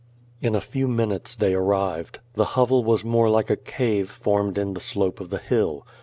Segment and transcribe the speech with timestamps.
[0.41, 2.21] In a few minutes they arrived.
[2.33, 5.85] The hovel was more like a cave formed in the slope of the hill.